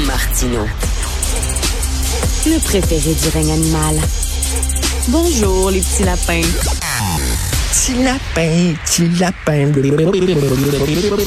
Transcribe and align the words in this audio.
Martino. 0.00 0.64
Le 2.46 2.58
préféré 2.64 3.14
du 3.14 3.28
règne 3.28 3.52
animal. 3.52 3.96
Bonjour, 5.08 5.70
les 5.70 5.80
petits 5.80 6.04
lapins. 6.04 6.40
Petit 7.70 8.02
lapin, 8.02 8.74
petit 8.84 9.08
lapin. 9.18 9.70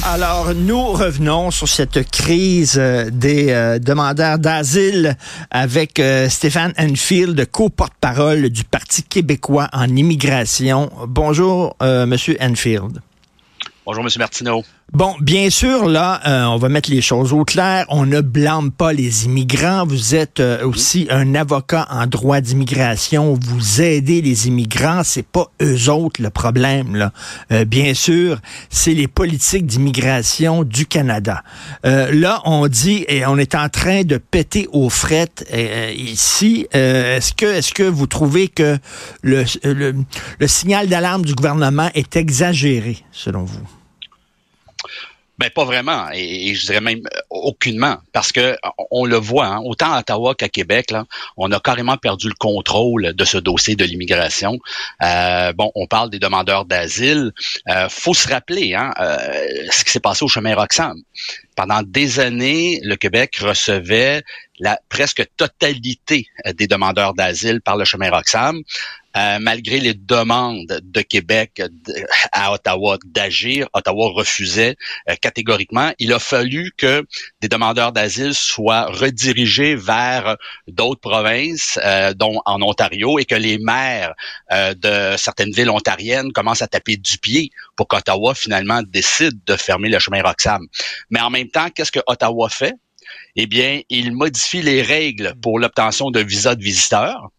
Alors, 0.04 0.56
nous 0.56 0.88
revenons 0.88 1.52
sur 1.52 1.68
cette 1.68 2.10
crise 2.10 2.78
euh, 2.78 3.10
des 3.12 3.52
euh, 3.52 3.78
demandeurs 3.78 4.40
d'asile 4.40 5.16
avec 5.52 6.00
euh, 6.00 6.28
Stéphane 6.28 6.74
Enfield, 6.80 7.46
co-porte-parole 7.52 8.50
du 8.50 8.64
Parti 8.64 9.04
québécois 9.04 9.70
en 9.74 9.96
immigration. 9.96 10.92
Bonjour, 11.08 11.76
Monsieur 11.82 12.36
Enfield. 12.42 13.00
Bonjour, 13.86 14.04
Monsieur 14.04 14.20
Martineau. 14.20 14.64
Bon, 14.94 15.14
bien 15.20 15.50
sûr, 15.50 15.90
là, 15.90 16.22
euh, 16.26 16.46
on 16.46 16.58
va 16.58 16.70
mettre 16.70 16.90
les 16.90 17.02
choses 17.02 17.34
au 17.34 17.44
clair. 17.44 17.86
On 17.90 18.06
ne 18.06 18.22
blâme 18.22 18.72
pas 18.72 18.94
les 18.94 19.26
immigrants. 19.26 19.86
Vous 19.86 20.16
êtes 20.16 20.40
euh, 20.40 20.66
aussi 20.66 21.08
un 21.10 21.36
avocat 21.36 21.86
en 21.90 22.08
droit 22.08 22.40
d'immigration. 22.40 23.38
Vous 23.42 23.82
aidez 23.82 24.22
les 24.22 24.48
immigrants. 24.48 25.02
C'est 25.04 25.28
pas 25.28 25.52
eux 25.62 25.90
autres 25.90 26.22
le 26.22 26.30
problème. 26.30 26.96
Là. 26.96 27.12
Euh, 27.52 27.66
bien 27.66 27.94
sûr, 27.94 28.40
c'est 28.70 28.94
les 28.94 29.10
politiques 29.10 29.66
d'immigration 29.66 30.64
du 30.64 30.86
Canada. 30.86 31.44
là, 31.84 32.42
on 32.46 32.68
dit 32.68 33.04
et 33.10 33.26
on 33.26 33.38
est 33.38 33.54
en 33.56 33.68
train 33.68 34.04
de 34.04 34.18
péter 34.18 34.70
aux 34.72 34.90
frettes 34.90 35.46
ici. 35.98 36.68
est-ce 36.72 37.34
que, 37.34 37.46
est-ce 37.46 37.74
que 37.74 37.84
vous 37.84 38.08
trouvez 38.08 38.48
que 38.48 38.78
le, 39.24 39.44
le, 39.66 39.94
le 40.40 40.48
signal 40.48 40.88
d'alarme 40.88 41.26
du 41.26 41.34
gouvernement 41.34 41.90
est 41.96 42.16
exagéré, 42.16 43.00
selon 43.12 43.44
vous? 43.44 43.68
Ben 45.38 45.50
pas 45.50 45.66
vraiment, 45.66 46.08
et, 46.14 46.56
je 46.56 46.66
dirais 46.66 46.80
même 46.80 47.02
euh, 47.14 47.20
aucunement, 47.30 47.98
parce 48.14 48.32
que 48.32 48.56
on 48.90 49.06
le 49.06 49.18
voit, 49.18 49.48
hein, 49.48 49.60
autant 49.66 49.92
à 49.92 50.00
Ottawa 50.00 50.34
qu'à 50.34 50.48
Québec, 50.48 50.92
là, 50.92 51.04
on 51.36 51.52
a 51.52 51.60
carrément 51.60 51.98
perdu 51.98 52.30
le 52.30 52.36
contrôle 52.40 53.14
de 53.14 53.26
ce 53.26 53.38
dossier 53.38 53.76
de 53.76 53.84
l'immigration. 53.84 54.58
Euh, 55.04 55.52
bon, 55.52 55.72
on 55.76 55.88
parle 55.88 56.10
des 56.10 56.20
demandeurs 56.20 56.64
d'asile. 56.64 57.34
Euh, 57.68 57.90
faut 57.90 58.14
se 58.14 58.30
rappeler 58.30 58.76
hein, 58.76 58.94
euh, 59.02 59.18
ce 59.72 59.84
qui 59.84 59.92
s'est 59.92 60.00
passé 60.00 60.24
au 60.24 60.30
chemin 60.30 60.56
Roxham. 60.56 61.02
Pendant 61.58 61.82
des 61.84 62.22
années, 62.22 62.80
le 62.84 62.96
Québec 62.96 63.36
recevait 63.42 64.24
la 64.60 64.80
presque 64.88 65.26
totalité 65.36 66.28
des 66.54 66.68
demandeurs 66.68 67.14
d'asile 67.14 67.60
par 67.60 67.76
le 67.76 67.84
chemin 67.84 68.10
Roxham. 68.10 68.62
Euh, 69.18 69.40
malgré 69.40 69.80
les 69.80 69.94
demandes 69.94 70.82
de 70.84 71.02
Québec 71.02 71.62
à 72.34 72.52
Ottawa 72.52 72.98
d'agir, 73.06 73.70
Ottawa 73.74 74.10
refusait 74.10 74.76
euh, 75.10 75.16
catégoriquement. 75.22 75.92
Il 76.00 76.12
a 76.12 76.20
fallu 76.20 76.72
que 76.76 77.06
des 77.40 77.48
demandeurs 77.48 77.94
d'asile 77.94 78.34
soient 78.34 78.88
redirigés 78.88 79.76
vers 79.76 80.36
d'autres 80.68 81.00
provinces, 81.00 81.80
euh, 81.84 82.14
dont 82.14 82.42
en 82.46 82.62
Ontario, 82.62 83.18
et 83.18 83.26
que 83.26 83.36
les 83.36 83.58
maires 83.58 84.14
de 84.52 85.16
certaines 85.18 85.52
villes 85.52 85.70
ontariennes 85.70 86.32
commencent 86.32 86.62
à 86.62 86.68
taper 86.68 86.98
du 86.98 87.18
pied 87.18 87.52
pour 87.76 87.88
qu'Ottawa 87.88 88.36
finalement 88.36 88.82
décide 88.84 89.40
de 89.46 89.56
fermer 89.56 89.90
le 89.90 90.00
chemin 90.00 90.22
Roxham. 90.22 90.66
Mais 91.10 91.20
en 91.22 91.30
même 91.30 91.50
temps, 91.50 91.70
qu'est-ce 91.70 91.92
que 91.92 92.00
Ottawa 92.08 92.50
fait? 92.50 92.74
Eh 93.36 93.48
bien, 93.48 93.82
il 93.90 94.14
modifie 94.14 94.62
les 94.62 94.82
règles 94.82 95.36
pour 95.42 95.60
l'obtention 95.60 96.12
de 96.12 96.20
visas 96.20 96.56
de 96.56 96.64
visiteurs 96.64 97.30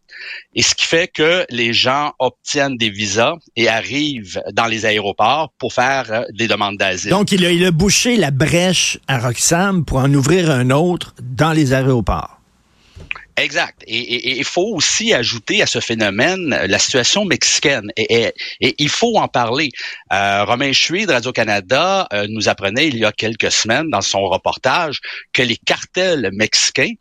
et 0.54 0.62
ce 0.62 0.74
qui 0.74 0.86
fait 0.86 1.08
que 1.08 1.44
les 1.50 1.72
gens 1.72 2.12
obtiennent 2.18 2.76
des 2.76 2.90
visas 2.90 3.34
et 3.56 3.68
arrivent 3.68 4.42
dans 4.52 4.66
les 4.66 4.86
aéroports 4.86 5.52
pour 5.58 5.72
faire 5.72 6.12
euh, 6.12 6.22
des 6.32 6.48
demandes 6.48 6.76
d'asile. 6.76 7.10
Donc, 7.10 7.32
il 7.32 7.44
a, 7.44 7.50
il 7.50 7.64
a 7.64 7.70
bouché 7.70 8.16
la 8.16 8.30
brèche 8.30 8.98
à 9.08 9.18
Roxham 9.18 9.84
pour 9.84 9.98
en 9.98 10.12
ouvrir 10.12 10.50
un 10.50 10.70
autre 10.70 11.14
dans 11.20 11.52
les 11.52 11.72
aéroports. 11.72 12.36
Exact. 13.38 13.82
Et 13.86 14.38
il 14.38 14.44
faut 14.44 14.74
aussi 14.74 15.12
ajouter 15.12 15.60
à 15.60 15.66
ce 15.66 15.78
phénomène 15.78 16.48
la 16.48 16.78
situation 16.78 17.26
mexicaine. 17.26 17.90
Et, 17.96 18.32
il 18.60 18.88
faut 18.88 19.18
en 19.18 19.28
parler. 19.28 19.68
Euh, 20.12 20.44
Romain 20.44 20.72
Chuy 20.72 21.04
de 21.04 21.12
Radio-Canada 21.12 22.08
euh, 22.14 22.26
nous 22.30 22.48
apprenait 22.48 22.88
il 22.88 22.96
y 22.96 23.04
a 23.04 23.12
quelques 23.12 23.52
semaines 23.52 23.90
dans 23.90 24.00
son 24.00 24.22
reportage 24.22 25.00
que 25.34 25.42
les 25.42 25.58
cartels 25.58 26.30
mexicains 26.32 26.94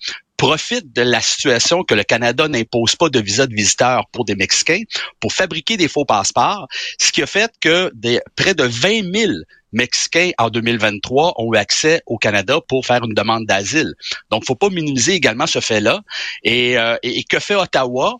profite 0.45 0.93
de 0.93 1.01
la 1.01 1.21
situation 1.21 1.83
que 1.83 1.95
le 1.95 2.03
Canada 2.03 2.47
n'impose 2.47 2.95
pas 2.95 3.09
de 3.09 3.19
visa 3.19 3.47
de 3.47 3.55
visiteur 3.55 4.05
pour 4.11 4.25
des 4.25 4.35
Mexicains 4.35 4.83
pour 5.19 5.33
fabriquer 5.33 5.75
des 5.75 5.87
faux 5.87 6.05
passeports, 6.05 6.67
ce 6.99 7.11
qui 7.11 7.23
a 7.23 7.25
fait 7.25 7.51
que 7.59 7.91
près 8.35 8.53
de 8.53 8.63
20 8.63 9.11
000 9.11 9.33
Mexicains 9.71 10.29
en 10.37 10.51
2023 10.51 11.33
ont 11.37 11.51
eu 11.51 11.57
accès 11.57 12.03
au 12.05 12.19
Canada 12.19 12.59
pour 12.67 12.85
faire 12.85 13.03
une 13.03 13.15
demande 13.15 13.47
d'asile. 13.47 13.95
Donc, 14.29 14.45
faut 14.45 14.53
pas 14.53 14.69
minimiser 14.69 15.13
également 15.13 15.47
ce 15.47 15.61
fait-là. 15.61 16.01
Et, 16.43 16.77
euh, 16.77 16.95
et, 17.01 17.23
que 17.23 17.39
fait 17.39 17.55
Ottawa? 17.55 18.13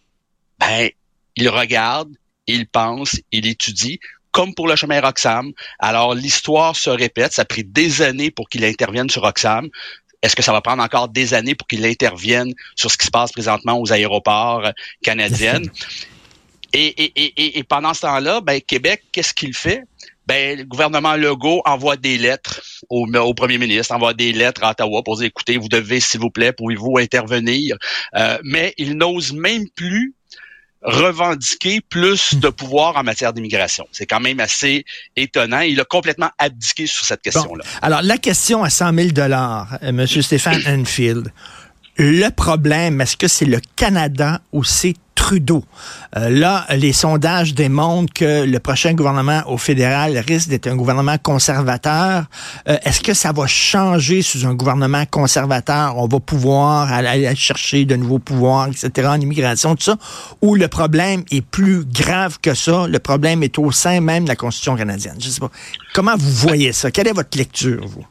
Ben, 0.60 0.90
il 1.36 1.48
regarde, 1.48 2.10
il 2.48 2.68
pense, 2.68 3.18
il 3.32 3.46
étudie, 3.46 4.00
comme 4.32 4.56
pour 4.56 4.68
le 4.68 4.76
chemin 4.76 5.00
Roxham. 5.00 5.54
Alors, 5.80 6.16
l'histoire 6.16 6.76
se 6.76 6.90
répète. 6.90 7.34
Ça 7.34 7.44
a 7.44 7.46
pris 7.46 7.64
des 7.64 8.02
années 8.02 8.32
pour 8.32 8.50
qu'il 8.50 8.66
intervienne 8.66 9.10
sur 9.10 9.22
Roxham. 9.22 9.70
Est-ce 10.26 10.36
que 10.36 10.42
ça 10.42 10.52
va 10.52 10.60
prendre 10.60 10.82
encore 10.82 11.08
des 11.08 11.36
années 11.36 11.54
pour 11.54 11.68
qu'il 11.68 11.86
intervienne 11.86 12.52
sur 12.76 12.90
ce 12.90 12.98
qui 12.98 13.06
se 13.06 13.12
passe 13.12 13.32
présentement 13.32 13.80
aux 13.80 13.94
aéroports 13.94 14.72
canadiens? 15.04 15.62
Et, 16.74 17.64
pendant 17.70 17.94
ce 17.94 18.02
temps-là, 18.02 18.42
ben, 18.42 18.60
Québec, 18.60 19.04
qu'est-ce 19.12 19.36
qu'il 19.36 19.54
fait? 19.54 19.84
Ben, 20.26 20.58
le 20.58 20.64
gouvernement 20.66 21.16
Legault 21.16 21.62
envoie 21.64 21.96
des 21.96 22.18
lettres 22.18 22.62
au, 22.90 23.06
premier 23.36 23.60
ministre, 23.60 23.94
envoie 23.94 24.16
des 24.16 24.34
lettres 24.34 24.64
à 24.64 24.72
Ottawa 24.72 25.04
pour 25.04 25.18
dire, 25.18 25.28
écoutez, 25.28 25.58
vous 25.58 25.70
devez, 25.70 26.00
s'il 26.00 26.20
vous 26.20 26.32
plaît, 26.32 26.52
pouvez-vous 26.52 26.98
intervenir? 26.98 27.78
Euh, 28.16 28.40
mais 28.44 28.74
il 28.78 28.98
n'ose 28.98 29.32
même 29.32 29.70
plus 29.76 30.16
revendiquer 30.86 31.82
plus 31.82 32.36
de 32.36 32.50
pouvoir 32.50 32.96
en 32.96 33.04
matière 33.04 33.34
d'immigration. 33.34 33.88
C'est 33.92 34.06
quand 34.06 34.20
même 34.20 34.40
assez 34.40 34.86
étonnant. 35.16 35.62
Il 35.62 35.80
a 35.80 35.86
complètement 35.86 36.30
abdiqué 36.38 36.86
sur 36.86 37.06
cette 37.06 37.22
question-là. 37.22 37.64
alors, 37.82 38.02
la 38.04 38.18
question 38.18 38.64
à 38.64 38.70
100 38.70 38.94
000 38.94 39.10
dollars, 39.10 39.78
euh, 39.84 39.90
M. 39.90 40.06
Stéphane 40.08 40.62
Enfield. 40.68 41.32
Le 41.98 42.30
problème, 42.30 43.00
est-ce 43.00 43.16
que 43.16 43.30
c'est 43.30 43.46
le 43.46 43.60
Canada 43.78 44.42
ou 44.52 44.66
c'est 44.66 44.96
Trudeau? 45.16 45.64
Euh, 46.18 46.30
là, 46.30 46.66
les 46.76 46.92
sondages 46.92 47.54
démontrent 47.54 48.12
que 48.14 48.44
le 48.44 48.60
prochain 48.60 48.94
gouvernement 48.94 49.44
au 49.48 49.58
fédéral 49.58 50.18
risque 50.18 50.50
d'être 50.50 50.68
un 50.68 50.76
gouvernement 50.76 51.18
conservateur. 51.18 52.26
Euh, 52.68 52.78
est-ce 52.84 53.00
que 53.00 53.14
ça 53.14 53.32
va 53.32 53.48
changer 53.48 54.22
sous 54.22 54.46
un 54.46 54.54
gouvernement 54.54 55.06
conservateur? 55.10 55.98
On 55.98 56.08
va 56.08 56.20
pouvoir 56.20 56.92
aller 56.92 57.34
chercher 57.34 57.86
de 57.86 57.96
nouveaux 57.96 58.20
pouvoirs, 58.20 58.68
etc., 58.68 59.08
en 59.08 59.22
immigration, 59.22 59.74
tout 59.78 59.84
ça? 59.84 59.98
Ou 60.42 60.56
le 60.56 60.68
problème 60.68 61.24
est 61.32 61.46
plus 61.46 61.86
grave 61.86 62.40
que 62.42 62.54
ça? 62.54 62.88
Le 62.88 63.00
problème 63.00 63.42
est 63.42 63.58
au 63.58 63.72
sein 63.72 64.02
même 64.02 64.26
de 64.26 64.30
la 64.30 64.36
Constitution 64.36 64.76
canadienne. 64.76 65.16
Je 65.18 65.30
sais 65.30 65.40
pas. 65.40 65.52
Comment 65.94 66.18
vous 66.18 66.32
voyez 66.32 66.74
ça? 66.74 66.92
Quelle 66.92 67.08
est 67.08 67.14
votre 67.14 67.38
lecture, 67.38 67.88
vous? 67.88 68.06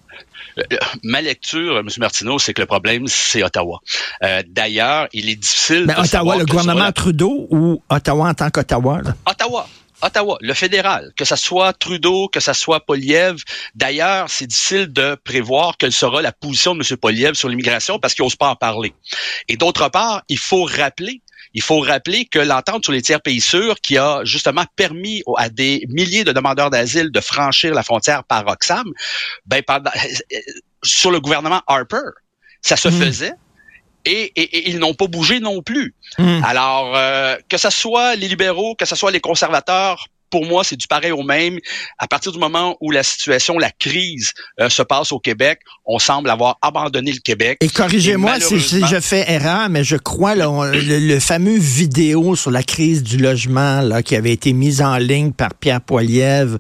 Euh, 0.59 0.63
ma 1.03 1.21
lecture, 1.21 1.79
M. 1.79 1.89
Martineau, 1.99 2.39
c'est 2.39 2.55
que 2.55 2.63
le 2.63 2.67
problème, 2.67 3.07
c'est 3.07 3.43
Ottawa. 3.43 3.81
Euh, 4.23 4.43
d'ailleurs, 4.47 5.09
il 5.13 5.29
est 5.29 5.37
difficile 5.37 5.85
Mais 5.87 5.99
Ottawa, 5.99 6.37
le 6.37 6.47
gouvernement 6.47 6.93
Trudeau 6.93 7.47
ou 7.51 7.83
Ottawa 7.89 8.29
en 8.29 8.35
tant 8.35 8.51
qu'Ottawa? 8.51 9.01
Ottawa. 9.27 9.67
Ottawa, 10.03 10.37
le 10.41 10.53
fédéral, 10.53 11.13
que 11.17 11.25
ce 11.25 11.37
soit 11.37 11.73
Trudeau, 11.73 12.29
que 12.29 12.41
ce 12.41 12.53
soit 12.53 12.81
Poliev. 12.85 13.43
D'ailleurs, 13.75 14.29
c'est 14.29 14.47
difficile 14.47 14.93
de 14.93 15.17
prévoir 15.25 15.79
quelle 15.79 15.93
sera 15.93 16.21
la 16.21 16.33
position 16.33 16.75
de 16.75 16.85
M. 16.87 16.97
Poliev 16.99 17.35
sur 17.35 17.49
l'immigration 17.49 17.99
parce 17.99 18.13
qu'il 18.13 18.23
n'ose 18.23 18.37
pas 18.37 18.49
en 18.49 18.57
parler. 18.57 18.93
Et 19.49 19.57
d'autre 19.57 19.89
part, 19.89 20.23
il 20.29 20.39
faut 20.39 20.65
rappeler 20.65 21.23
il 21.55 21.63
faut 21.63 21.81
rappeler 21.81 22.25
que 22.27 22.41
l'entente 22.41 22.85
sur 22.85 22.93
les 22.93 23.01
tiers 23.01 23.23
pays 23.23 23.41
sûrs 23.41 23.77
qui 23.81 23.97
a 23.97 24.25
justement 24.25 24.65
permis 24.77 25.23
à 25.37 25.49
des 25.49 25.87
milliers 25.89 26.25
de 26.25 26.33
demandeurs 26.33 26.71
d'asile 26.71 27.11
de 27.11 27.21
franchir 27.21 27.73
la 27.75 27.85
frontière 27.85 28.25
par 28.25 28.45
Roxham, 28.45 28.85
ben 29.47 29.63
pendant, 29.63 29.93
sur 30.83 31.13
le 31.13 31.21
gouvernement 31.21 31.63
Harper, 31.67 32.11
ça 32.61 32.77
se 32.77 32.89
mmh. 32.89 33.03
faisait. 33.03 33.33
Et, 34.07 34.69
ils 34.69 34.79
n'ont 34.79 34.93
pas 34.93 35.07
bougé 35.07 35.41
non 35.41 35.63
plus. 35.63 35.95
Mmh. 36.19 36.45
Alors, 36.45 36.95
euh, 36.95 37.37
que 37.49 37.57
ce 37.57 37.71
soit 37.71 38.17
les 38.17 38.29
libéraux, 38.29 38.75
que 38.75 38.85
ce 38.85 38.97
soit 38.97 39.11
les 39.11 39.21
conservateurs, 39.21 40.09
pour 40.35 40.47
moi, 40.47 40.65
c'est 40.65 40.75
du 40.75 40.89
pareil 40.89 41.13
au 41.13 41.23
même. 41.23 41.61
À 41.97 42.09
partir 42.09 42.33
du 42.33 42.41
moment 42.41 42.77
où 42.81 42.91
la 42.91 43.05
situation, 43.05 43.57
la 43.57 43.71
crise 43.71 44.33
euh, 44.59 44.69
se 44.69 44.83
passe 44.83 45.13
au 45.13 45.21
Québec, 45.21 45.61
on 45.87 46.01
semble 46.01 46.29
avoir 46.29 46.59
abandonné 46.61 47.13
le 47.13 47.21
Québec. 47.21 47.59
Et 47.61 47.69
corrigez-moi 47.69 48.41
si, 48.41 48.59
je 48.59 48.99
fais 48.99 49.31
erreur, 49.31 49.69
mais 49.69 49.85
je 49.85 49.95
crois 49.95 50.35
le, 50.35 51.21
fameux 51.21 51.57
vidéo 51.57 52.35
sur 52.35 52.51
la 52.51 52.65
crise 52.65 53.05
du 53.05 53.17
logement 53.17 53.81
là, 53.81 54.03
qui 54.03 54.17
avait 54.17 54.33
été 54.33 54.53
mise 54.53 54.83
en 54.83 54.97
ligne 54.97 55.31
par 55.31 55.55
Pierre 55.55 55.81
Poilievre, 55.81 56.59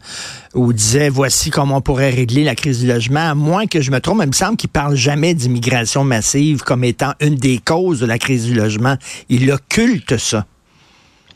où 0.54 0.70
il 0.70 0.76
disait 0.76 1.08
voici 1.08 1.50
comment 1.50 1.78
on 1.78 1.80
pourrait 1.80 2.10
régler 2.10 2.44
la 2.44 2.54
crise 2.54 2.78
du 2.78 2.86
logement. 2.86 3.28
À 3.28 3.34
moins 3.34 3.66
que 3.66 3.80
je 3.80 3.90
me 3.90 3.98
trompe, 3.98 4.20
il 4.22 4.28
me 4.28 4.32
semble 4.32 4.56
qu'il 4.56 4.70
parle 4.70 4.94
jamais 4.94 5.34
d'immigration 5.34 6.04
massive 6.04 6.62
comme 6.62 6.84
étant 6.84 7.14
une 7.18 7.34
des 7.34 7.58
causes 7.58 7.98
de 7.98 8.06
la 8.06 8.20
crise 8.20 8.44
du 8.44 8.54
logement. 8.54 8.94
Il 9.28 9.50
occulte 9.50 10.16
ça. 10.16 10.46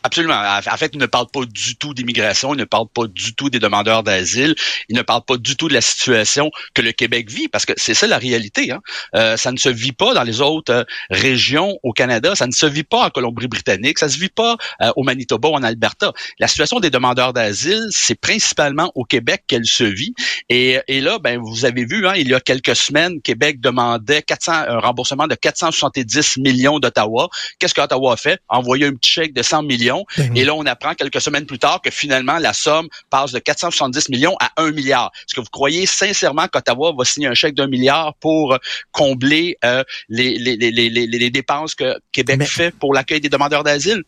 Absolument. 0.04 0.40
En 0.40 0.76
fait, 0.76 0.90
il 0.92 1.00
ne 1.00 1.06
parle 1.06 1.26
pas 1.32 1.44
du 1.44 1.76
tout 1.76 1.92
d'immigration, 1.92 2.54
il 2.54 2.58
ne 2.58 2.64
parle 2.64 2.86
pas 2.88 3.06
du 3.08 3.34
tout 3.34 3.50
des 3.50 3.58
demandeurs 3.58 4.04
d'asile, 4.04 4.54
il 4.88 4.96
ne 4.96 5.02
parle 5.02 5.22
pas 5.26 5.36
du 5.36 5.56
tout 5.56 5.68
de 5.68 5.74
la 5.74 5.80
situation 5.80 6.50
que 6.74 6.82
le 6.82 6.92
Québec 6.92 7.28
vit, 7.30 7.48
parce 7.48 7.66
que 7.66 7.72
c'est 7.76 7.94
ça 7.94 8.06
la 8.06 8.18
réalité. 8.18 8.70
Hein. 8.70 8.80
Euh, 9.16 9.36
ça 9.36 9.50
ne 9.50 9.56
se 9.56 9.68
vit 9.68 9.92
pas 9.92 10.14
dans 10.14 10.22
les 10.22 10.40
autres 10.40 10.72
euh, 10.72 10.84
régions 11.10 11.78
au 11.82 11.92
Canada, 11.92 12.36
ça 12.36 12.46
ne 12.46 12.52
se 12.52 12.66
vit 12.66 12.84
pas 12.84 13.06
en 13.06 13.10
Colombie-Britannique, 13.10 13.98
ça 13.98 14.08
se 14.08 14.18
vit 14.18 14.28
pas 14.28 14.56
euh, 14.82 14.92
au 14.94 15.02
Manitoba 15.02 15.48
ou 15.48 15.54
en 15.54 15.62
Alberta. 15.64 16.12
La 16.38 16.46
situation 16.46 16.78
des 16.78 16.90
demandeurs 16.90 17.32
d'asile, 17.32 17.88
c'est 17.90 18.18
principalement 18.18 18.92
au 18.94 19.04
Québec 19.04 19.44
qu'elle 19.48 19.66
se 19.66 19.84
vit. 19.84 20.14
Et, 20.48 20.78
et 20.86 21.00
là, 21.00 21.18
ben, 21.18 21.40
vous 21.42 21.64
avez 21.64 21.84
vu, 21.84 22.06
hein, 22.06 22.14
il 22.16 22.28
y 22.28 22.34
a 22.34 22.40
quelques 22.40 22.76
semaines, 22.76 23.20
Québec 23.20 23.60
demandait 23.60 24.22
400, 24.22 24.52
un 24.68 24.78
remboursement 24.78 25.26
de 25.26 25.34
470 25.34 26.36
millions 26.36 26.78
d'Ottawa. 26.78 27.28
Qu'est-ce 27.58 27.74
qu'Ottawa 27.74 28.12
a 28.12 28.16
fait? 28.16 28.40
Envoyé 28.48 28.86
un 28.86 28.94
petit 28.94 29.10
chèque 29.10 29.34
de 29.34 29.42
100 29.42 29.64
millions. 29.64 29.87
Ben 30.16 30.36
et 30.36 30.44
là, 30.44 30.54
on 30.54 30.66
apprend 30.66 30.94
quelques 30.94 31.20
semaines 31.20 31.46
plus 31.46 31.58
tard 31.58 31.80
que 31.82 31.90
finalement, 31.90 32.38
la 32.38 32.52
somme 32.52 32.88
passe 33.10 33.32
de 33.32 33.38
470 33.38 34.08
millions 34.08 34.36
à 34.40 34.50
1 34.56 34.72
milliard. 34.72 35.10
Est-ce 35.20 35.34
que 35.34 35.40
vous 35.40 35.50
croyez 35.50 35.86
sincèrement 35.86 36.46
qu'Ottawa 36.48 36.92
va 36.96 37.04
signer 37.04 37.28
un 37.28 37.34
chèque 37.34 37.54
d'un 37.54 37.66
milliard 37.68 38.14
pour 38.20 38.54
euh, 38.54 38.58
combler 38.92 39.56
euh, 39.64 39.82
les, 40.08 40.38
les, 40.38 40.56
les, 40.56 40.70
les, 40.70 41.06
les 41.06 41.30
dépenses 41.30 41.74
que 41.74 41.98
Québec 42.12 42.42
fait 42.44 42.74
pour 42.74 42.94
l'accueil 42.94 43.20
des 43.20 43.28
demandeurs 43.28 43.64
d'asile? 43.64 44.02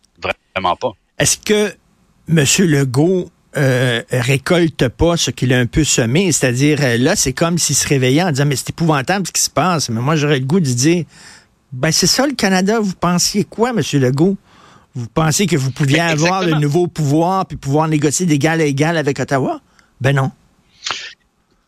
Vraiment 0.54 0.76
pas. 0.76 0.92
Est-ce 1.18 1.38
que 1.38 1.74
M. 2.28 2.44
Legault 2.66 3.30
euh, 3.56 4.02
récolte 4.10 4.88
pas 4.88 5.16
ce 5.16 5.30
qu'il 5.30 5.52
a 5.52 5.58
un 5.58 5.66
peu 5.66 5.84
semé? 5.84 6.32
C'est-à-dire, 6.32 6.78
là, 6.98 7.16
c'est 7.16 7.32
comme 7.32 7.58
s'il 7.58 7.76
se 7.76 7.86
réveillait 7.86 8.22
en 8.22 8.30
disant, 8.30 8.46
mais 8.46 8.56
c'est 8.56 8.70
épouvantable 8.70 9.26
ce 9.26 9.32
qui 9.32 9.42
se 9.42 9.50
passe. 9.50 9.88
Mais 9.90 10.00
moi, 10.00 10.16
j'aurais 10.16 10.38
le 10.38 10.46
goût 10.46 10.60
de 10.60 10.66
dire, 10.66 11.04
ben 11.72 11.92
c'est 11.92 12.06
ça 12.06 12.26
le 12.26 12.34
Canada. 12.34 12.80
Vous 12.80 12.94
pensiez 12.94 13.44
quoi, 13.44 13.70
M. 13.70 13.80
Legault? 14.00 14.36
Vous 15.00 15.08
pensez 15.08 15.46
que 15.46 15.56
vous 15.56 15.70
pouviez 15.70 16.00
avoir 16.16 16.42
le 16.42 16.56
nouveau 16.56 16.86
pouvoir 16.86 17.46
puis 17.46 17.56
pouvoir 17.56 17.88
négocier 17.88 18.26
d'égal 18.26 18.60
à 18.60 18.64
égal 18.64 18.98
avec 18.98 19.18
Ottawa? 19.18 19.62
Ben 19.98 20.14
non. 20.14 20.30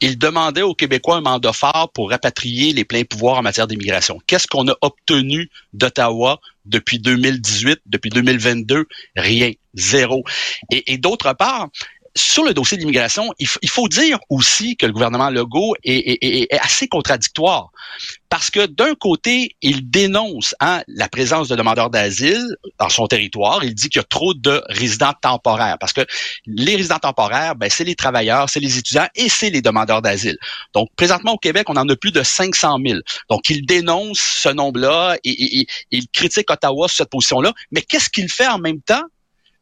Il 0.03 0.19
demandait 0.19 0.61
aux 0.61 0.75
Québécois 0.75 1.17
un 1.17 1.21
mandat 1.23 1.55
fort 1.55 1.91
pour 1.95 2.11
rapatrier 2.11 2.75
les 2.75 2.85
pleins 2.85 3.05
pouvoirs 3.05 3.39
en 3.39 3.43
matière 3.43 3.67
d'immigration. 3.67 4.19
Qu'est-ce 4.27 4.47
qu'on 4.47 4.69
a 4.69 4.77
obtenu 4.83 5.49
d'Ottawa 5.73 6.41
depuis 6.67 6.99
2018, 6.99 7.81
depuis 7.87 8.11
2022? 8.11 8.87
Rien. 9.17 9.53
Zéro. 9.73 10.25
Et, 10.71 10.93
et 10.93 10.99
d'autre 10.99 11.33
part, 11.33 11.69
sur 12.15 12.45
le 12.45 12.53
dossier 12.53 12.77
de 12.77 12.83
l'immigration, 12.83 13.33
il, 13.39 13.69
faut 13.69 13.89
dire 13.89 14.19
aussi 14.29 14.77
que 14.77 14.87
le 14.87 14.93
gouvernement 14.93 15.31
Legault 15.31 15.75
est, 15.83 16.47
assez 16.61 16.87
contradictoire. 16.87 17.71
Parce 18.29 18.51
que 18.51 18.67
d'un 18.67 18.95
côté, 18.95 19.57
il 19.63 19.91
dénonce 19.91 20.55
hein, 20.61 20.83
la 20.89 21.09
présence 21.09 21.49
de 21.49 21.57
demandeurs 21.57 21.91
d'asile 21.91 22.57
dans 22.79 22.89
son 22.89 23.07
territoire. 23.07 23.65
Il 23.65 23.75
dit 23.75 23.89
qu'il 23.89 23.99
y 23.99 24.05
a 24.05 24.07
trop 24.07 24.35
de 24.35 24.63
résidents 24.69 25.15
temporaires. 25.21 25.77
Parce 25.79 25.93
que 25.93 26.03
les 26.47 26.77
résidents 26.77 26.99
temporaires, 26.99 27.55
ben, 27.57 27.71
c'est 27.71 27.85
les 27.85 27.95
travailleurs, 27.95 28.49
c'est 28.51 28.61
les 28.61 28.79
étudiants 28.79 29.09
et 29.15 29.29
c'est 29.29 29.51
les 29.51 29.63
demandeurs 29.63 30.03
d'asile. 30.03 30.37
Donc, 30.75 30.89
présentement 30.97 31.33
au 31.33 31.39
Québec, 31.39 31.69
on 31.69 31.77
en 31.77 31.89
a 31.89 31.97
plus 31.97 32.13
de 32.13 32.23
500 32.23 32.79
000. 32.87 33.01
Donc, 33.31 33.49
il 33.49 33.65
dénonce 33.65 34.19
ce 34.19 34.49
nombre-là 34.51 35.17
et 35.25 35.67
il 35.91 36.09
critique 36.09 36.51
Ottawa 36.51 36.89
sur 36.89 36.99
cette 36.99 37.11
position-là. 37.11 37.53
Mais 37.71 37.83
qu'est-ce 37.83 38.11
qu'il 38.11 38.31
fait 38.31 38.49
en 38.49 38.59
même 38.59 38.81
temps? 38.81 39.03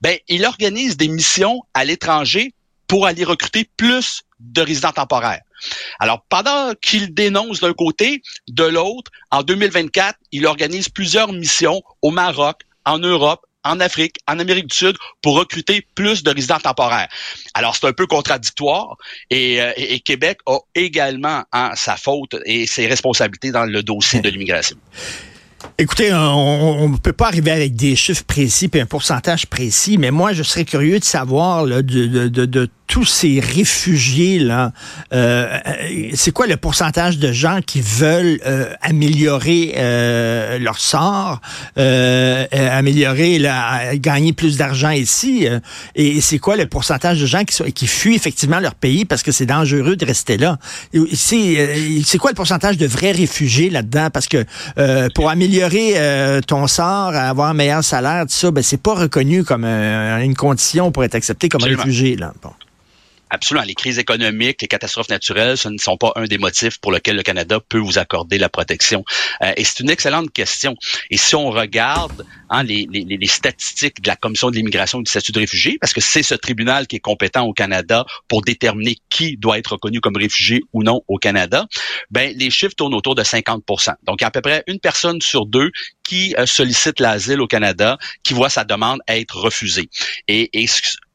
Ben, 0.00 0.16
il 0.28 0.44
organise 0.44 0.96
des 0.96 1.08
missions 1.08 1.62
à 1.74 1.84
l'étranger 1.84 2.54
pour 2.86 3.06
aller 3.06 3.24
recruter 3.24 3.68
plus 3.76 4.22
de 4.40 4.62
résidents 4.62 4.92
temporaires. 4.92 5.42
Alors, 5.98 6.24
pendant 6.28 6.72
qu'il 6.80 7.14
dénonce 7.14 7.60
d'un 7.60 7.74
côté, 7.74 8.22
de 8.48 8.64
l'autre, 8.64 9.10
en 9.30 9.42
2024, 9.42 10.18
il 10.32 10.46
organise 10.46 10.88
plusieurs 10.88 11.32
missions 11.32 11.82
au 12.02 12.10
Maroc, 12.10 12.62
en 12.86 12.98
Europe, 12.98 13.44
en 13.62 13.78
Afrique, 13.78 14.16
en 14.26 14.38
Amérique 14.38 14.68
du 14.68 14.76
Sud, 14.76 14.96
pour 15.20 15.36
recruter 15.36 15.86
plus 15.94 16.22
de 16.22 16.30
résidents 16.30 16.58
temporaires. 16.58 17.08
Alors, 17.54 17.76
c'est 17.76 17.86
un 17.86 17.92
peu 17.92 18.06
contradictoire 18.06 18.96
et, 19.28 19.60
euh, 19.60 19.72
Québec 20.04 20.38
a 20.46 20.58
également 20.74 21.44
hein, 21.52 21.72
sa 21.76 21.96
faute 21.96 22.36
et 22.46 22.66
ses 22.66 22.86
responsabilités 22.86 23.52
dans 23.52 23.66
le 23.66 23.82
dossier 23.82 24.20
de 24.20 24.30
l'immigration. 24.30 24.76
Écoutez, 25.78 26.12
on 26.12 26.88
ne 26.88 26.96
peut 26.96 27.12
pas 27.12 27.26
arriver 27.26 27.50
avec 27.50 27.74
des 27.74 27.96
chiffres 27.96 28.24
précis 28.24 28.70
et 28.74 28.80
un 28.80 28.86
pourcentage 28.86 29.46
précis, 29.46 29.98
mais 29.98 30.10
moi, 30.10 30.32
je 30.32 30.42
serais 30.42 30.64
curieux 30.64 30.98
de 30.98 31.04
savoir 31.04 31.64
de, 31.64 31.80
de, 31.80 32.28
de 32.28 32.68
tous 32.90 33.04
ces 33.04 33.38
réfugiés 33.38 34.40
là, 34.40 34.72
euh, 35.12 35.58
c'est 36.14 36.32
quoi 36.32 36.48
le 36.48 36.56
pourcentage 36.56 37.18
de 37.18 37.30
gens 37.30 37.60
qui 37.64 37.80
veulent 37.80 38.40
euh, 38.44 38.74
améliorer 38.82 39.74
euh, 39.76 40.58
leur 40.58 40.80
sort, 40.80 41.40
améliorer, 41.76 43.38
la, 43.38 43.96
gagner 43.96 44.32
plus 44.32 44.56
d'argent 44.56 44.90
ici, 44.90 45.46
et 45.94 46.20
c'est 46.20 46.40
quoi 46.40 46.56
le 46.56 46.66
pourcentage 46.66 47.20
de 47.20 47.26
gens 47.26 47.44
qui, 47.44 47.72
qui 47.72 47.86
fuient 47.86 48.16
effectivement 48.16 48.58
leur 48.58 48.74
pays 48.74 49.04
parce 49.04 49.22
que 49.22 49.30
c'est 49.30 49.46
dangereux 49.46 49.94
de 49.94 50.04
rester 50.04 50.36
là? 50.36 50.58
C'est 51.14 52.18
quoi 52.18 52.32
le 52.32 52.36
pourcentage 52.36 52.76
de 52.76 52.86
vrais 52.88 53.12
réfugiés 53.12 53.70
là-dedans? 53.70 54.08
Parce 54.12 54.26
que 54.26 54.44
pour 55.14 55.30
améliorer 55.30 56.40
ton 56.48 56.66
sort, 56.66 57.14
avoir 57.14 57.50
un 57.50 57.54
meilleur 57.54 57.84
salaire, 57.84 58.22
tout 58.22 58.34
ça, 58.34 58.50
ben 58.50 58.64
c'est 58.64 58.82
pas 58.82 58.94
reconnu 58.94 59.44
comme 59.44 59.64
une 59.64 60.34
condition 60.34 60.90
pour 60.90 61.04
être 61.04 61.14
accepté 61.14 61.48
comme 61.48 61.62
réfugié 61.62 62.16
là. 62.16 62.32
Bon. 62.42 62.50
Absolument. 63.30 63.64
Les 63.64 63.74
crises 63.74 63.98
économiques, 63.98 64.60
les 64.60 64.68
catastrophes 64.68 65.08
naturelles, 65.08 65.56
ce 65.56 65.68
ne 65.68 65.78
sont 65.78 65.96
pas 65.96 66.12
un 66.16 66.24
des 66.24 66.38
motifs 66.38 66.78
pour 66.78 66.92
lesquels 66.92 67.16
le 67.16 67.22
Canada 67.22 67.60
peut 67.60 67.78
vous 67.78 67.98
accorder 67.98 68.38
la 68.38 68.48
protection. 68.48 69.04
Euh, 69.42 69.52
et 69.56 69.64
c'est 69.64 69.80
une 69.80 69.90
excellente 69.90 70.32
question. 70.32 70.76
Et 71.10 71.16
si 71.16 71.34
on 71.36 71.50
regarde 71.50 72.26
hein, 72.50 72.62
les, 72.62 72.86
les, 72.90 73.04
les, 73.04 73.26
statistiques 73.26 74.02
de 74.02 74.08
la 74.08 74.16
Commission 74.16 74.50
de 74.50 74.56
l'immigration 74.56 75.00
et 75.00 75.02
du 75.02 75.10
statut 75.10 75.32
de 75.32 75.38
réfugié, 75.38 75.78
parce 75.80 75.92
que 75.92 76.00
c'est 76.00 76.22
ce 76.22 76.34
tribunal 76.34 76.86
qui 76.86 76.96
est 76.96 77.00
compétent 77.00 77.46
au 77.46 77.52
Canada 77.52 78.04
pour 78.28 78.42
déterminer 78.42 78.96
qui 79.08 79.36
doit 79.36 79.58
être 79.58 79.72
reconnu 79.72 80.00
comme 80.00 80.16
réfugié 80.16 80.62
ou 80.72 80.82
non 80.82 81.02
au 81.08 81.16
Canada, 81.16 81.66
ben 82.10 82.34
les 82.36 82.50
chiffres 82.50 82.74
tournent 82.74 82.94
autour 82.94 83.14
de 83.14 83.22
50 83.22 83.64
Donc, 84.02 84.20
il 84.20 84.22
y 84.22 84.24
a 84.24 84.28
à 84.28 84.30
peu 84.30 84.40
près 84.40 84.62
une 84.66 84.80
personne 84.80 85.20
sur 85.20 85.46
deux 85.46 85.70
qui 86.10 86.34
euh, 86.38 86.44
sollicite 86.44 86.98
l'asile 86.98 87.40
au 87.40 87.46
Canada, 87.46 87.96
qui 88.24 88.34
voit 88.34 88.50
sa 88.50 88.64
demande 88.64 88.98
être 89.06 89.36
refusée. 89.36 89.88
Et, 90.26 90.50
et 90.60 90.66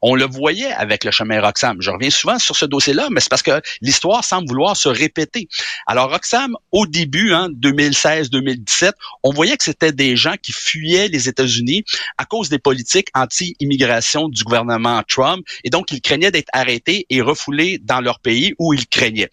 on 0.01 0.15
le 0.15 0.25
voyait 0.25 0.71
avec 0.71 1.03
le 1.03 1.11
chemin 1.11 1.41
Roxham. 1.41 1.81
Je 1.81 1.89
reviens 1.89 2.11
souvent 2.11 2.37
sur 2.37 2.55
ce 2.55 2.65
dossier-là, 2.65 3.07
mais 3.11 3.19
c'est 3.19 3.29
parce 3.29 3.41
que 3.41 3.59
l'histoire 3.81 4.23
semble 4.23 4.47
vouloir 4.47 4.77
se 4.77 4.87
répéter. 4.87 5.49
Alors 5.87 6.11
Roxham, 6.11 6.55
au 6.71 6.85
début, 6.85 7.33
hein, 7.33 7.49
2016-2017, 7.59 8.91
on 9.23 9.33
voyait 9.33 9.57
que 9.57 9.63
c'était 9.63 9.91
des 9.91 10.15
gens 10.15 10.35
qui 10.41 10.53
fuyaient 10.53 11.07
les 11.07 11.25
États-Unis 11.27 11.83
à 12.18 12.25
cause 12.25 12.50
des 12.50 12.60
politiques 12.60 13.10
anti-immigration 13.13 14.30
du 14.30 14.44
gouvernement 14.44 15.01
Trump, 15.07 15.45
et 15.63 15.69
donc 15.69 15.92
ils 15.92 16.01
craignaient 16.01 16.31
d'être 16.31 16.50
arrêtés 16.54 17.06
et 17.10 17.22
refoulés 17.22 17.80
dans 17.81 18.01
leur 18.01 18.19
pays 18.19 18.54
où 18.60 18.74
ils 18.74 18.88
craignaient. 18.88 19.30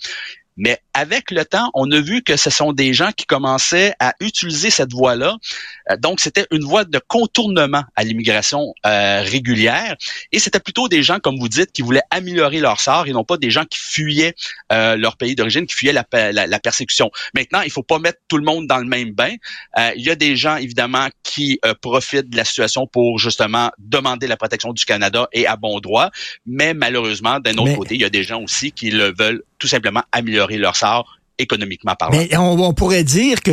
Mais 0.57 0.79
avec 0.95 1.31
le 1.31 1.45
temps, 1.45 1.71
on 1.75 1.91
a 1.91 2.01
vu 2.01 2.23
que 2.23 2.37
ce 2.37 2.51
sont 2.51 2.73
des 2.73 2.93
gens 2.93 3.11
qui 3.17 3.25
commençaient 3.25 3.95
à 3.99 4.15
utiliser 4.21 4.71
cette 4.71 4.93
voie-là. 4.93 5.37
Euh, 5.91 5.97
donc, 5.97 6.21
c'était 6.21 6.47
une 6.51 6.65
voie 6.65 6.85
de 6.85 7.01
contournement 7.09 7.85
à 7.97 8.05
l'immigration 8.05 8.75
euh, 8.85 9.23
régulière. 9.23 9.97
Et 10.31 10.39
c'était 10.39 10.61
plutôt 10.61 10.89
des 10.89 11.03
gens, 11.03 11.19
comme 11.21 11.39
vous 11.39 11.49
dites, 11.49 11.73
qui 11.73 11.83
voulaient 11.83 12.03
améliorer 12.11 12.61
leur 12.61 12.81
sort 12.81 13.07
et 13.07 13.13
non 13.13 13.25
pas 13.25 13.39
des 13.39 13.51
gens 13.51 13.65
qui 13.65 13.79
fuyaient 13.79 14.35
euh, 14.73 14.97
leur 14.97 15.17
pays 15.17 15.35
d'origine, 15.35 15.67
qui 15.67 15.75
fuyaient 15.75 15.93
la, 15.93 16.05
la, 16.33 16.61
persécution. 16.61 17.11
Maintenant, 17.35 17.63
il 17.63 17.71
faut 17.71 17.83
pas 17.83 17.99
mettre 17.99 18.19
tout 18.29 18.37
le 18.37 18.45
monde 18.45 18.67
dans 18.67 18.79
le 18.79 18.87
même 18.87 19.13
bain. 19.13 19.35
il 19.97 20.03
y 20.03 20.11
a 20.11 20.15
des 20.15 20.37
gens, 20.37 20.57
évidemment, 20.57 21.09
qui 21.23 21.59
profitent 21.81 22.31
de 22.31 22.37
la 22.37 22.45
situation 22.45 22.87
pour 22.87 23.19
justement 23.19 23.71
demander 23.79 24.27
la 24.27 24.37
protection 24.37 24.73
du 24.73 24.85
Canada 24.85 25.29
et 25.33 25.47
à 25.47 25.57
bon 25.57 25.81
droit. 25.81 26.11
Mais 26.47 26.75
malheureusement, 26.75 27.41
d'un 27.41 27.57
autre 27.57 27.75
côté, 27.75 27.95
il 27.95 28.01
y 28.01 28.05
a 28.05 28.11
des 28.11 28.23
gens 28.23 28.43
aussi 28.43 28.71
qui 28.73 28.91
le 28.91 29.13
veulent 29.19 29.43
tout 29.63 29.69
simplement 29.69 30.03
améliorer 30.11 30.59
leur 30.59 30.75
sort 30.75 31.21
économiquement 31.39 31.95
parlant. 31.95 32.19
Mais 32.19 32.37
on, 32.37 32.75
pourrait 32.75 33.05
dire 33.05 33.43
que 33.43 33.53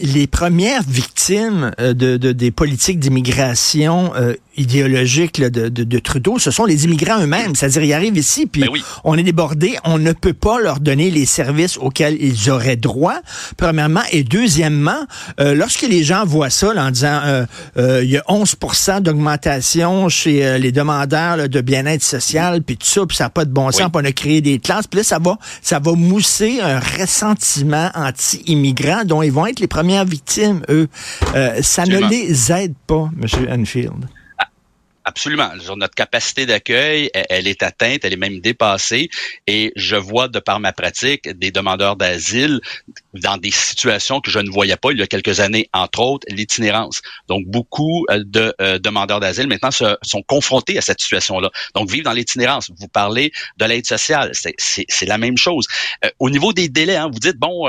les 0.00 0.26
premières 0.26 0.82
victimes 0.82 1.72
euh, 1.78 1.92
de, 1.92 2.16
des 2.16 2.50
politiques 2.50 2.98
d'immigration 2.98 4.12
euh, 4.16 4.34
idéologique 4.56 5.40
de, 5.40 5.68
de, 5.68 5.98
Trudeau, 5.98 6.38
ce 6.38 6.50
sont 6.50 6.64
les 6.64 6.84
immigrants 6.84 7.20
eux-mêmes. 7.20 7.54
C'est-à-dire, 7.54 7.82
ils 7.84 7.92
arrivent 7.92 8.16
ici, 8.16 8.46
puis 8.46 8.62
ben 8.62 8.70
on 9.04 9.16
est 9.16 9.22
débordé, 9.22 9.76
on 9.84 9.98
ne 9.98 10.12
peut 10.12 10.32
pas 10.32 10.60
leur 10.60 10.80
donner 10.80 11.10
les 11.10 11.26
services 11.26 11.78
auxquels 11.78 12.16
ils 12.20 12.50
auraient 12.50 12.76
droit, 12.76 13.20
premièrement. 13.56 14.02
Et 14.10 14.24
deuxièmement, 14.24 15.06
euh, 15.40 15.54
lorsque 15.54 15.82
les 15.82 16.02
gens 16.02 16.24
voient 16.24 16.50
ça, 16.50 16.72
en 16.76 16.90
disant, 16.90 17.20
euh, 17.24 17.46
euh, 17.76 18.04
il 18.04 18.10
y 18.10 18.16
a 18.16 18.24
11 18.28 18.56
d'augmentation 19.00 20.08
chez 20.08 20.58
les 20.58 20.72
demandeurs 20.72 21.48
de 21.48 21.60
bien-être 21.60 22.02
social, 22.02 22.62
puis 22.62 22.76
tout 22.76 22.86
ça, 22.86 23.06
puis 23.06 23.16
ça 23.16 23.24
n'a 23.24 23.30
pas 23.30 23.44
de 23.44 23.50
bon 23.50 23.70
sens, 23.70 23.90
puis 23.92 24.02
on 24.02 24.04
a 24.04 24.12
créé 24.12 24.40
des 24.40 24.58
classes, 24.58 24.86
puis 24.86 24.98
là, 24.98 25.04
ça 25.04 25.18
va, 25.18 25.38
ça 25.62 25.78
va 25.78 25.92
mousser 25.92 26.60
un 26.60 26.78
ressentiment 26.78 27.90
anti-immigrant 27.94 29.04
dont 29.04 29.22
ils 29.22 29.32
vont 29.32 29.46
être 29.46 29.60
les 29.60 29.66
premières 29.66 30.04
victimes, 30.04 30.62
eux. 30.68 30.88
ça 31.62 31.84
ne 31.84 32.08
les 32.08 32.52
aide 32.52 32.74
pas, 32.86 33.08
M. 33.20 33.60
Enfield. 33.60 34.08
Absolument. 35.04 35.50
Notre 35.76 35.94
capacité 35.94 36.46
d'accueil, 36.46 37.10
elle, 37.14 37.46
est 37.46 37.62
atteinte, 37.62 38.04
elle 38.04 38.12
est 38.12 38.16
même 38.16 38.40
dépassée. 38.40 39.08
Et 39.46 39.72
je 39.76 39.96
vois 39.96 40.28
de 40.28 40.38
par 40.38 40.60
ma 40.60 40.72
pratique 40.72 41.28
des 41.28 41.50
demandeurs 41.50 41.96
d'asile 41.96 42.60
dans 43.14 43.36
des 43.36 43.50
situations 43.50 44.20
que 44.20 44.30
je 44.30 44.38
ne 44.38 44.50
voyais 44.50 44.76
pas 44.76 44.92
il 44.92 44.98
y 44.98 45.02
a 45.02 45.06
quelques 45.06 45.40
années, 45.40 45.68
entre 45.72 46.00
autres 46.00 46.26
l'itinérance. 46.28 47.02
Donc 47.28 47.44
beaucoup 47.46 48.04
euh, 48.10 48.22
de 48.24 48.54
euh, 48.60 48.78
demandeurs 48.78 49.20
d'asile 49.20 49.48
maintenant 49.48 49.70
sont 49.70 50.22
confrontés 50.26 50.78
à 50.78 50.80
cette 50.80 51.00
situation-là. 51.00 51.50
Donc 51.74 51.90
vivre 51.90 52.04
dans 52.04 52.12
l'itinérance. 52.12 52.70
Vous 52.76 52.88
parlez 52.88 53.32
de 53.58 53.64
l'aide 53.64 53.86
sociale, 53.86 54.32
c'est 54.34 55.06
la 55.06 55.18
même 55.18 55.36
chose. 55.36 55.66
Euh, 56.04 56.10
au 56.18 56.30
niveau 56.30 56.52
des 56.52 56.68
délais, 56.68 56.96
hein, 56.96 57.10
vous 57.12 57.18
dites 57.18 57.36
bon, 57.36 57.68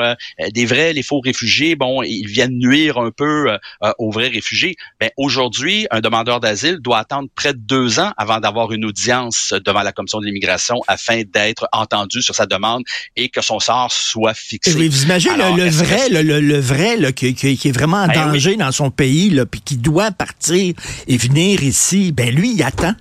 des 0.54 0.66
vrais, 0.66 0.94
les 0.94 1.04
faux 1.04 1.20
réfugiés, 1.20 1.75
bon, 1.75 2.04
ils 2.04 2.28
viennent 2.28 2.58
nuire 2.58 2.98
un 2.98 3.12
peu 3.12 3.58
aux 3.98 4.12
vrais 4.12 4.28
réfugiés. 4.28 4.75
Ben 5.00 5.10
aujourd'hui, 5.18 5.88
un 5.92 6.02
demandeur 6.02 6.40
d'asile 6.40 6.78
doit 6.80 7.00
attendre 7.00 7.23
près 7.36 7.53
de 7.53 7.60
deux 7.60 8.00
ans 8.00 8.12
avant 8.18 8.39
d'avoir 8.39 8.72
une 8.72 8.86
audience 8.86 9.53
devant 9.65 9.82
la 9.82 9.92
commission 9.92 10.20
de 10.20 10.25
l'immigration 10.25 10.82
afin 10.88 11.22
d'être 11.24 11.68
entendu 11.72 12.22
sur 12.22 12.36
sa 12.36 12.46
demande 12.46 12.84
et 13.15 13.30
que 13.30 13.42
son 13.42 13.60
sort 13.60 13.92
soit 13.92 14.34
fixé. 14.34 14.72
vous 14.72 15.03
imaginez 15.03 15.36
le, 15.36 15.70
vrai, 15.70 16.10
le, 16.10 16.60
vrai, 16.60 17.13
qui, 17.13 17.27
est 17.27 17.72
vraiment 17.72 17.98
en 17.98 18.08
ben 18.08 18.32
danger 18.32 18.56
dans 18.56 18.72
son 18.72 18.92
pays, 18.92 19.30
là, 19.30 19.46
puis 19.46 19.62
qui 19.62 19.77
doit 19.77 20.12
partir 20.12 20.74
et 21.08 21.18
venir 21.18 21.63
ici, 21.63 22.12
ben 22.12 22.34
lui, 22.34 22.53
il 22.53 22.63
attend 22.63 22.96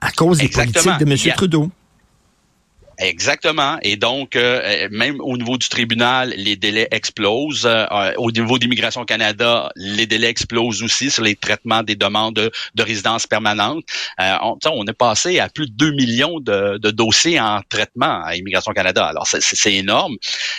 à 0.00 0.10
cause 0.10 0.38
des 0.38 0.48
politiques 0.48 0.98
de 0.98 1.04
M. 1.04 1.34
Trudeau. 1.36 1.70
Exactement. 3.02 3.78
Et 3.82 3.96
donc, 3.96 4.36
euh, 4.36 4.88
même 4.90 5.20
au 5.20 5.36
niveau 5.36 5.58
du 5.58 5.68
tribunal, 5.68 6.32
les 6.36 6.56
délais 6.56 6.88
explosent. 6.90 7.66
Euh, 7.66 8.12
au 8.16 8.30
niveau 8.30 8.58
d'Immigration 8.58 9.04
Canada, 9.04 9.72
les 9.76 10.06
délais 10.06 10.28
explosent 10.28 10.82
aussi 10.82 11.10
sur 11.10 11.24
les 11.24 11.34
traitements 11.34 11.82
des 11.82 11.96
demandes 11.96 12.34
de, 12.34 12.82
résidence 12.82 13.26
permanente. 13.26 13.84
Euh, 14.20 14.36
on, 14.64 14.86
est 14.86 14.92
passé 14.92 15.40
à 15.40 15.48
plus 15.48 15.66
de 15.66 15.72
2 15.72 15.92
millions 15.92 16.40
de, 16.40 16.78
dossiers 16.90 17.40
en 17.40 17.60
traitement 17.68 18.22
à 18.24 18.36
Immigration 18.36 18.72
Canada. 18.72 19.06
Alors, 19.06 19.26
c'est 19.26 19.72
énorme. 19.72 20.16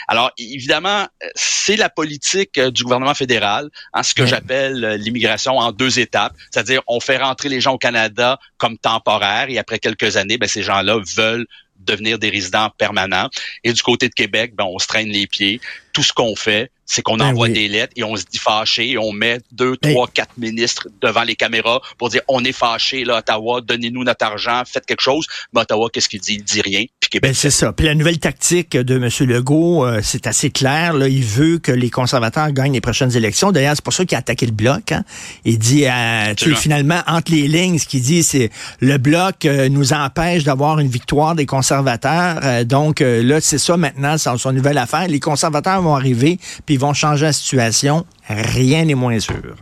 Alors, 0.07 0.31
évidemment, 0.37 1.07
c'est 1.35 1.77
la 1.77 1.89
politique 1.89 2.59
du 2.59 2.83
gouvernement 2.83 3.13
fédéral, 3.13 3.69
hein, 3.93 4.03
ce 4.03 4.13
que 4.13 4.25
j'appelle 4.25 4.95
l'immigration 4.99 5.57
en 5.57 5.71
deux 5.71 5.99
étapes. 5.99 6.33
C'est-à-dire, 6.51 6.81
on 6.87 6.99
fait 6.99 7.17
rentrer 7.17 7.49
les 7.49 7.61
gens 7.61 7.73
au 7.73 7.77
Canada 7.77 8.39
comme 8.57 8.77
temporaires 8.77 9.47
et 9.49 9.57
après 9.57 9.79
quelques 9.79 10.17
années, 10.17 10.37
ben, 10.37 10.47
ces 10.47 10.63
gens-là 10.63 10.99
veulent 11.15 11.45
devenir 11.83 12.19
des 12.19 12.29
résidents 12.29 12.69
permanents. 12.77 13.29
Et 13.63 13.73
du 13.73 13.81
côté 13.81 14.09
de 14.09 14.13
Québec, 14.13 14.53
ben, 14.55 14.65
on 14.65 14.79
se 14.79 14.87
traîne 14.87 15.09
les 15.09 15.27
pieds. 15.27 15.59
Tout 15.93 16.03
ce 16.03 16.11
qu'on 16.11 16.35
fait, 16.35 16.71
c'est 16.85 17.01
qu'on 17.01 17.17
ben 17.17 17.27
envoie 17.27 17.49
des 17.49 17.67
lettres 17.67 17.93
et 17.95 18.03
on 18.03 18.15
se 18.15 18.25
dit 18.29 18.37
fâché 18.37 18.91
et 18.91 18.97
on 18.97 19.11
met 19.11 19.39
deux, 19.51 19.75
ben 19.81 19.93
trois, 19.93 20.07
quatre 20.07 20.37
ministres 20.37 20.87
devant 21.01 21.23
les 21.23 21.35
caméras 21.35 21.81
pour 21.97 22.09
dire 22.09 22.21
on 22.27 22.43
est 22.43 22.51
fâché, 22.51 23.05
là, 23.05 23.19
Ottawa, 23.19 23.61
donnez-nous 23.61 24.03
notre 24.03 24.25
argent, 24.25 24.63
faites 24.65 24.85
quelque 24.85 25.01
chose. 25.01 25.25
Mais 25.53 25.61
Ottawa, 25.61 25.89
qu'est-ce 25.91 26.09
qu'il 26.09 26.19
dit? 26.19 26.35
Il 26.35 26.43
dit 26.43 26.61
rien. 26.61 26.83
Puis 26.99 27.09
Québec. 27.09 27.31
Ben, 27.31 27.35
c'est 27.35 27.51
ça. 27.51 27.71
Puis 27.71 27.85
la 27.85 27.95
nouvelle 27.95 28.19
tactique 28.19 28.75
de 28.75 28.95
M. 28.95 29.09
Legault, 29.29 29.85
euh, 29.85 30.01
c'est 30.03 30.27
assez 30.27 30.49
clair. 30.49 30.93
Là, 30.93 31.07
il 31.07 31.23
veut 31.23 31.57
que 31.57 31.71
les 31.71 31.89
conservateurs 31.89 32.51
gagnent 32.51 32.73
les 32.73 32.81
prochaines 32.81 33.15
élections. 33.15 33.51
D'ailleurs, 33.51 33.75
c'est 33.75 33.83
pour 33.83 33.93
ça 33.93 34.05
qu'il 34.05 34.15
a 34.15 34.19
attaqué 34.19 34.45
le 34.45 34.51
bloc. 34.51 34.91
Hein. 34.91 35.03
Il 35.45 35.59
dit, 35.59 35.85
euh, 35.85 36.33
finalement, 36.35 37.01
entre 37.07 37.31
les 37.31 37.47
lignes, 37.47 37.77
ce 37.77 37.87
qu'il 37.87 38.01
dit, 38.01 38.23
c'est 38.23 38.49
le 38.79 38.97
bloc 38.97 39.45
euh, 39.45 39.69
nous 39.69 39.93
empêche 39.93 40.43
d'avoir 40.43 40.79
une 40.79 40.89
victoire 40.89 41.35
des 41.35 41.45
conservateurs. 41.45 42.65
donc 42.65 42.99
là, 42.99 43.39
c'est 43.41 43.57
ça 43.57 43.77
maintenant, 43.77 44.17
c'est 44.17 44.35
son 44.37 44.51
nouvelle 44.51 44.77
affaire. 44.77 45.07
Les 45.07 45.19
conservateurs 45.19 45.81
vont 45.83 45.95
arriver, 45.95 46.39
puis 46.65 46.75
ils 46.75 46.79
vont 46.79 46.93
changer 46.93 47.25
la 47.25 47.33
situation. 47.33 48.05
Rien 48.27 48.85
n'est 48.85 48.95
moins 48.95 49.19
sûr 49.19 49.55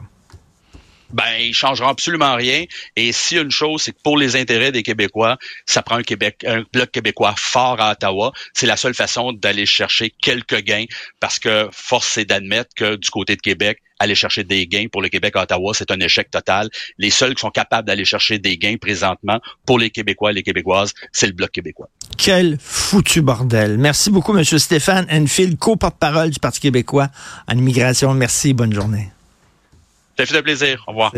ben 1.13 1.37
ils 1.39 1.53
changeront 1.53 1.89
absolument 1.89 2.35
rien. 2.35 2.65
Et 2.95 3.11
si 3.11 3.37
une 3.37 3.51
chose, 3.51 3.83
c'est 3.83 3.91
que 3.91 4.01
pour 4.03 4.17
les 4.17 4.35
intérêts 4.35 4.71
des 4.71 4.83
Québécois, 4.83 5.37
ça 5.65 5.81
prend 5.81 5.95
un 5.95 6.03
Québec, 6.03 6.43
un 6.45 6.63
bloc 6.73 6.91
québécois 6.91 7.33
fort 7.37 7.79
à 7.79 7.91
Ottawa. 7.91 8.31
C'est 8.53 8.67
la 8.67 8.77
seule 8.77 8.93
façon 8.93 9.33
d'aller 9.33 9.65
chercher 9.65 10.13
quelques 10.21 10.61
gains, 10.61 10.85
parce 11.19 11.39
que 11.39 11.67
force 11.71 12.17
est 12.17 12.25
d'admettre 12.25 12.71
que 12.75 12.95
du 12.95 13.09
côté 13.09 13.35
de 13.35 13.41
Québec, 13.41 13.79
aller 13.99 14.15
chercher 14.15 14.43
des 14.43 14.65
gains 14.67 14.87
pour 14.91 15.01
le 15.01 15.09
Québec 15.09 15.35
à 15.35 15.43
Ottawa, 15.43 15.73
c'est 15.75 15.91
un 15.91 15.99
échec 15.99 16.29
total. 16.31 16.69
Les 16.97 17.11
seuls 17.11 17.35
qui 17.35 17.41
sont 17.41 17.51
capables 17.51 17.87
d'aller 17.87 18.05
chercher 18.05 18.39
des 18.39 18.57
gains 18.57 18.77
présentement 18.77 19.39
pour 19.65 19.77
les 19.77 19.91
Québécois 19.91 20.31
et 20.31 20.33
les 20.33 20.43
Québécoises, 20.43 20.93
c'est 21.11 21.27
le 21.27 21.33
Bloc 21.33 21.51
québécois. 21.51 21.89
Quel 22.17 22.57
foutu 22.59 23.21
bordel. 23.21 23.77
Merci 23.77 24.09
beaucoup, 24.09 24.35
M. 24.35 24.43
Stéphane 24.43 25.07
Enfield, 25.11 25.57
co-porte-parole 25.57 26.31
du 26.31 26.39
Parti 26.39 26.59
québécois 26.59 27.09
en 27.47 27.57
immigration. 27.57 28.13
Merci, 28.13 28.53
bonne 28.53 28.73
journée. 28.73 29.11
Ça 30.17 30.25
fait 30.25 30.43
plaisir. 30.43 30.83
Au 30.87 30.91
revoir. 30.91 31.11